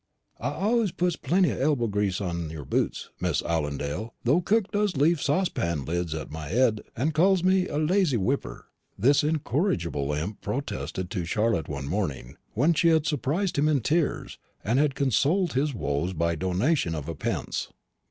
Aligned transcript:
"I 0.39 0.49
allus 0.53 0.89
puts 0.89 1.15
plenty 1.15 1.51
of 1.51 1.61
elbow 1.61 1.85
grease 1.85 2.19
on 2.21 2.49
your 2.49 2.65
boots, 2.65 3.11
Miss 3.19 3.43
'Allundale, 3.43 4.15
though 4.23 4.41
cook 4.41 4.71
does 4.71 4.93
heave 4.93 5.21
saucepan 5.21 5.85
lids 5.85 6.15
at 6.15 6.31
my 6.31 6.49
'ed 6.49 6.81
and 6.97 7.13
call 7.13 7.35
me 7.43 7.67
a 7.67 7.77
lazy 7.77 8.17
wiper," 8.17 8.65
this 8.97 9.23
incorrigible 9.23 10.11
imp 10.11 10.41
protested 10.41 11.11
to 11.11 11.23
Charlotte 11.25 11.69
one 11.69 11.87
morning, 11.87 12.35
when 12.55 12.73
she 12.73 12.87
had 12.87 13.05
surprised 13.05 13.59
him 13.59 13.67
in 13.69 13.81
tears 13.81 14.39
and 14.63 14.79
had 14.79 14.95
consoled 14.95 15.53
his 15.53 15.75
woes 15.75 16.13
by 16.13 16.31
a 16.33 16.35
donation 16.35 16.95
of 16.95 17.05
pence. 17.19 17.67